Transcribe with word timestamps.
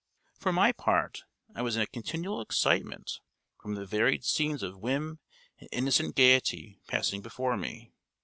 [P] 0.33 0.39
For 0.41 0.51
my 0.51 0.71
part, 0.71 1.25
I 1.53 1.61
was 1.61 1.75
in 1.75 1.81
a 1.83 1.85
continual 1.85 2.41
excitement, 2.41 3.19
from 3.61 3.75
the 3.75 3.85
varied 3.85 4.25
scenes 4.25 4.63
of 4.63 4.79
whim 4.79 5.19
and 5.59 5.69
innocent 5.71 6.15
gaiety 6.15 6.79
passing 6.87 7.21
before 7.21 7.55
me. 7.55 7.91